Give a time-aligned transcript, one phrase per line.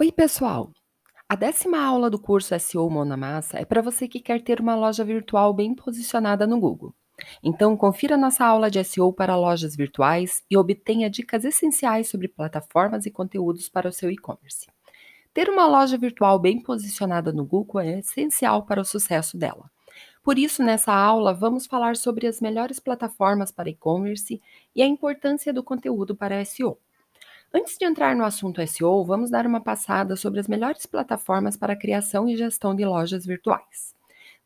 [0.00, 0.72] Oi, pessoal!
[1.28, 4.58] A décima aula do curso SEO Mão na Massa é para você que quer ter
[4.58, 6.94] uma loja virtual bem posicionada no Google.
[7.44, 13.04] Então, confira nossa aula de SEO para lojas virtuais e obtenha dicas essenciais sobre plataformas
[13.04, 14.66] e conteúdos para o seu e-commerce.
[15.34, 19.70] Ter uma loja virtual bem posicionada no Google é essencial para o sucesso dela.
[20.22, 24.40] Por isso, nessa aula, vamos falar sobre as melhores plataformas para e-commerce
[24.74, 26.78] e a importância do conteúdo para SEO.
[27.54, 31.76] Antes de entrar no assunto SEO, vamos dar uma passada sobre as melhores plataformas para
[31.76, 33.94] criação e gestão de lojas virtuais.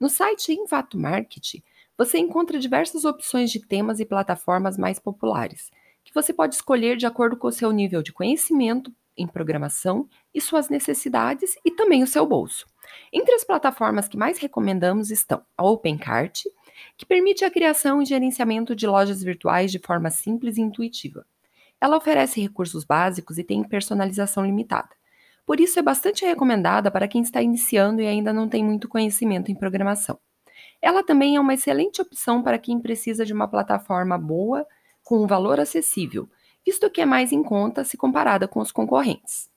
[0.01, 1.63] No site Invato Market,
[1.97, 5.71] você encontra diversas opções de temas e plataformas mais populares,
[6.05, 10.41] que você pode escolher de acordo com o seu nível de conhecimento em programação e
[10.41, 12.67] suas necessidades e também o seu bolso.
[13.13, 16.43] Entre as plataformas que mais recomendamos estão a OpenCart,
[16.99, 21.25] que permite a criação e gerenciamento de lojas virtuais de forma simples e intuitiva.
[21.81, 24.91] Ela oferece recursos básicos e tem personalização limitada.
[25.45, 29.51] Por isso, é bastante recomendada para quem está iniciando e ainda não tem muito conhecimento
[29.51, 30.19] em programação.
[30.83, 34.67] Ela também é uma excelente opção para quem precisa de uma plataforma boa,
[35.05, 36.29] com um valor acessível,
[36.65, 39.49] visto que é mais em conta se comparada com os concorrentes.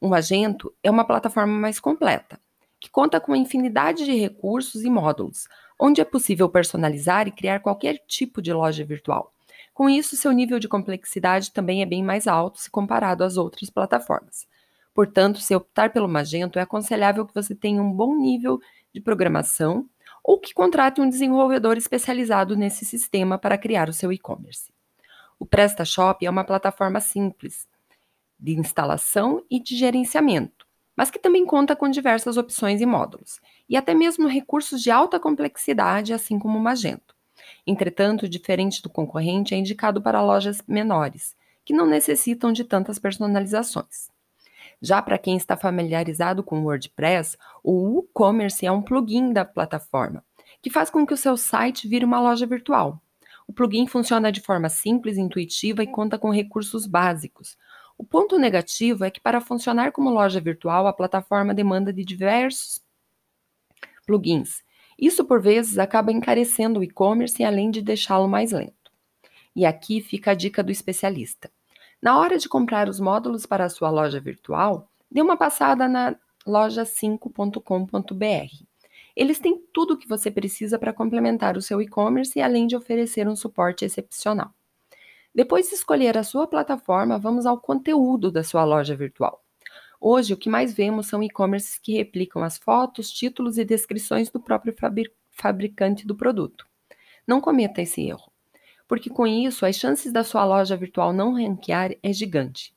[0.00, 2.40] O Magento é uma plataforma mais completa,
[2.80, 5.46] que conta com uma infinidade de recursos e módulos,
[5.78, 9.32] onde é possível personalizar e criar qualquer tipo de loja virtual.
[9.76, 13.68] Com isso, seu nível de complexidade também é bem mais alto se comparado às outras
[13.68, 14.48] plataformas.
[14.94, 18.58] Portanto, se optar pelo Magento, é aconselhável que você tenha um bom nível
[18.90, 19.86] de programação
[20.24, 24.72] ou que contrate um desenvolvedor especializado nesse sistema para criar o seu e-commerce.
[25.38, 27.68] O PrestaShop é uma plataforma simples
[28.40, 33.76] de instalação e de gerenciamento, mas que também conta com diversas opções e módulos, e
[33.76, 37.15] até mesmo recursos de alta complexidade, assim como o Magento.
[37.66, 44.08] Entretanto, diferente do concorrente, é indicado para lojas menores, que não necessitam de tantas personalizações.
[44.80, 50.22] Já para quem está familiarizado com WordPress, o WooCommerce é um plugin da plataforma,
[50.60, 53.00] que faz com que o seu site vire uma loja virtual.
[53.46, 57.56] O plugin funciona de forma simples, intuitiva e conta com recursos básicos.
[57.96, 62.82] O ponto negativo é que para funcionar como loja virtual, a plataforma demanda de diversos
[64.06, 64.62] plugins,
[64.98, 68.74] isso, por vezes, acaba encarecendo o e-commerce além de deixá-lo mais lento.
[69.54, 71.50] E aqui fica a dica do especialista.
[72.00, 76.16] Na hora de comprar os módulos para a sua loja virtual, dê uma passada na
[76.46, 78.64] loja5.com.br.
[79.14, 82.76] Eles têm tudo o que você precisa para complementar o seu e-commerce e além de
[82.76, 84.50] oferecer um suporte excepcional.
[85.34, 89.42] Depois de escolher a sua plataforma, vamos ao conteúdo da sua loja virtual.
[90.08, 94.38] Hoje, o que mais vemos são e-commerces que replicam as fotos, títulos e descrições do
[94.38, 94.72] próprio
[95.32, 96.64] fabricante do produto.
[97.26, 98.30] Não cometa esse erro,
[98.86, 102.72] porque com isso as chances da sua loja virtual não ranquear é gigante.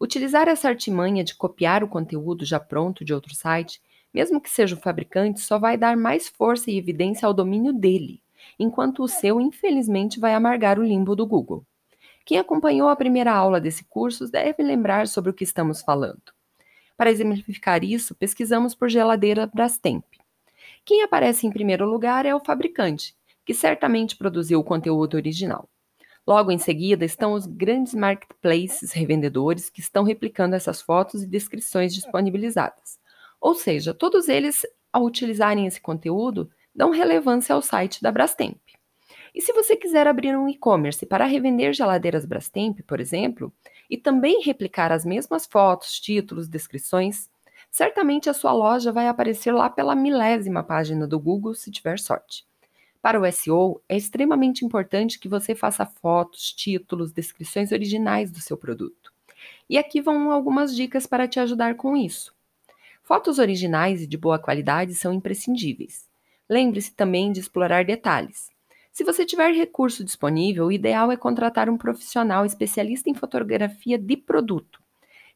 [0.00, 3.82] Utilizar essa artimanha de copiar o conteúdo já pronto de outro site,
[4.14, 8.22] mesmo que seja o fabricante, só vai dar mais força e evidência ao domínio dele,
[8.56, 11.66] enquanto o seu, infelizmente, vai amargar o limbo do Google.
[12.24, 16.37] Quem acompanhou a primeira aula desse curso deve lembrar sobre o que estamos falando.
[16.98, 20.04] Para exemplificar isso, pesquisamos por geladeira Brastemp.
[20.84, 23.14] Quem aparece em primeiro lugar é o fabricante,
[23.46, 25.68] que certamente produziu o conteúdo original.
[26.26, 31.94] Logo em seguida estão os grandes marketplaces revendedores que estão replicando essas fotos e descrições
[31.94, 32.98] disponibilizadas.
[33.40, 38.58] Ou seja, todos eles, ao utilizarem esse conteúdo, dão relevância ao site da Brastemp.
[39.38, 43.52] E se você quiser abrir um e-commerce para revender geladeiras Brastemp, por exemplo,
[43.88, 47.30] e também replicar as mesmas fotos, títulos, descrições,
[47.70, 52.44] certamente a sua loja vai aparecer lá pela milésima página do Google se tiver sorte.
[53.00, 58.56] Para o SEO, é extremamente importante que você faça fotos, títulos, descrições originais do seu
[58.56, 59.12] produto.
[59.70, 62.34] E aqui vão algumas dicas para te ajudar com isso.
[63.04, 66.08] Fotos originais e de boa qualidade são imprescindíveis.
[66.50, 68.57] Lembre-se também de explorar detalhes.
[68.98, 74.16] Se você tiver recurso disponível, o ideal é contratar um profissional especialista em fotografia de
[74.16, 74.82] produto.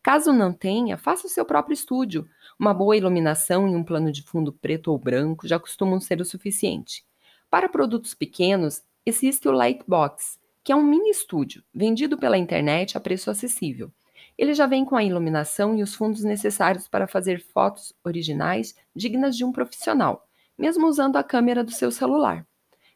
[0.03, 2.29] Caso não tenha, faça o seu próprio estúdio.
[2.59, 6.25] Uma boa iluminação e um plano de fundo preto ou branco já costumam ser o
[6.25, 7.05] suficiente.
[7.49, 13.01] Para produtos pequenos, existe o Lightbox, que é um mini estúdio, vendido pela internet a
[13.01, 13.93] preço acessível.
[14.37, 19.37] Ele já vem com a iluminação e os fundos necessários para fazer fotos originais dignas
[19.37, 20.27] de um profissional,
[20.59, 22.45] mesmo usando a câmera do seu celular.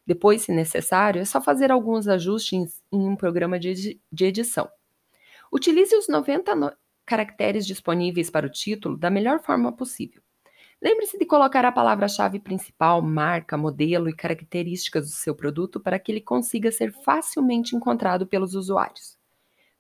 [0.07, 4.69] Depois, se necessário, é só fazer alguns ajustes em um programa de, edição.
[5.53, 6.73] Utilize os 90 no
[7.05, 10.21] caracteres disponíveis para o título da melhor forma possível.
[10.83, 16.13] Lembre-se de colocar a palavra-chave principal, marca, modelo e características do seu produto para que
[16.13, 19.17] ele consiga ser facilmente encontrado pelos usuários.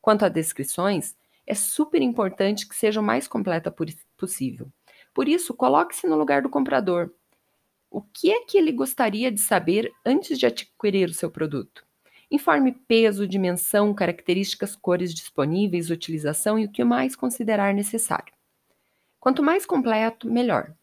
[0.01, 3.75] Quanto a descrições, é super importante que seja o mais completa
[4.17, 4.69] possível.
[5.13, 7.11] Por isso, coloque-se no lugar do comprador.
[7.91, 11.85] O que é que ele gostaria de saber antes de adquirir o seu produto?
[12.31, 18.35] Informe peso, dimensão, características, cores disponíveis, utilização e o que mais considerar necessário.
[19.21, 20.75] Quanto mais completo, melhor,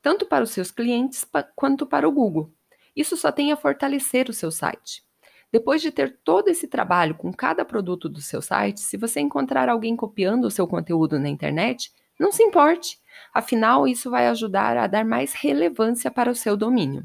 [0.00, 2.52] tanto para os seus clientes quanto para o Google.
[2.94, 5.02] Isso só tem a fortalecer o seu site.
[5.50, 9.68] Depois de ter todo esse trabalho com cada produto do seu site, se você encontrar
[9.68, 11.92] alguém copiando o seu conteúdo na internet,
[12.22, 13.00] não se importe.
[13.34, 17.04] Afinal, isso vai ajudar a dar mais relevância para o seu domínio.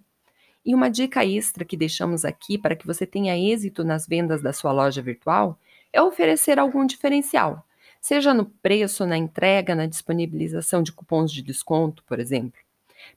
[0.64, 4.54] E uma dica extra que deixamos aqui para que você tenha êxito nas vendas da
[4.54, 5.60] sua loja virtual
[5.92, 7.66] é oferecer algum diferencial,
[8.00, 12.60] seja no preço, na entrega, na disponibilização de cupons de desconto, por exemplo.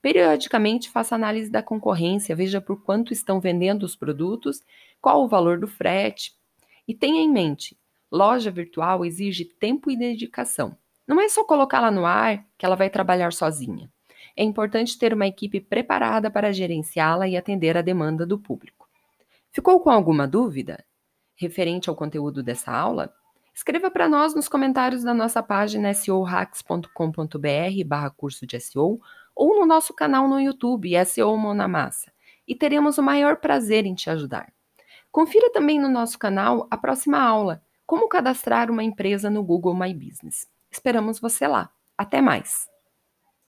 [0.01, 4.63] Periodicamente faça análise da concorrência, veja por quanto estão vendendo os produtos,
[5.03, 6.33] qual o valor do frete.
[6.89, 7.77] E tenha em mente,
[8.11, 10.80] loja virtual exige tempo e dedicação.
[11.11, 13.91] Não é só colocá-la no ar que ela vai trabalhar sozinha
[14.37, 18.89] é importante ter uma equipe preparada para gerenciá-la e atender a demanda do público.
[19.53, 20.85] Ficou com alguma dúvida
[21.37, 23.13] referente ao conteúdo dessa aula?
[23.53, 29.01] Escreva para nós nos comentários da nossa página seohacks.com.br barra curso de SEO
[29.35, 32.13] ou no nosso canal no YouTube SEO Monamassa
[32.47, 34.53] e teremos o maior prazer em te ajudar.
[35.11, 39.93] Confira também no nosso canal a próxima aula, como cadastrar uma empresa no Google My
[39.93, 40.49] Business.
[40.73, 41.71] Esperamos você lá.
[41.99, 42.67] Até mais!